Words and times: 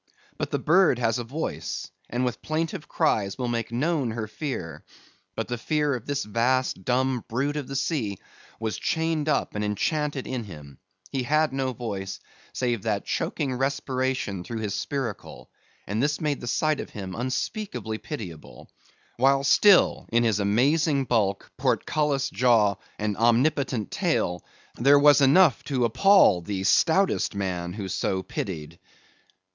But 0.39 0.49
the 0.49 0.57
bird 0.57 0.97
has 0.97 1.19
a 1.19 1.23
voice, 1.23 1.91
and 2.09 2.25
with 2.25 2.41
plaintive 2.41 2.87
cries 2.87 3.37
will 3.37 3.47
make 3.47 3.71
known 3.71 4.09
her 4.09 4.25
fear; 4.27 4.83
but 5.35 5.47
the 5.47 5.59
fear 5.59 5.93
of 5.93 6.07
this 6.07 6.23
vast 6.25 6.83
dumb 6.83 7.23
brute 7.27 7.55
of 7.55 7.67
the 7.67 7.75
sea, 7.75 8.17
was 8.59 8.79
chained 8.79 9.29
up 9.29 9.53
and 9.53 9.63
enchanted 9.63 10.25
in 10.25 10.45
him; 10.45 10.79
he 11.11 11.21
had 11.21 11.53
no 11.53 11.71
voice, 11.71 12.19
save 12.51 12.81
that 12.81 13.05
choking 13.05 13.53
respiration 13.53 14.43
through 14.43 14.57
his 14.61 14.73
spiracle, 14.73 15.51
and 15.85 16.01
this 16.01 16.19
made 16.19 16.41
the 16.41 16.47
sight 16.47 16.79
of 16.79 16.89
him 16.89 17.13
unspeakably 17.13 17.99
pitiable; 17.99 18.71
while 19.17 19.43
still, 19.43 20.07
in 20.11 20.23
his 20.23 20.39
amazing 20.39 21.05
bulk, 21.05 21.51
portcullis 21.57 22.31
jaw, 22.31 22.73
and 22.97 23.15
omnipotent 23.17 23.91
tail, 23.91 24.43
there 24.77 24.97
was 24.97 25.21
enough 25.21 25.63
to 25.65 25.85
appal 25.85 26.41
the 26.43 26.63
stoutest 26.63 27.35
man 27.35 27.71
who 27.73 27.87
so 27.87 28.23
pitied. 28.23 28.79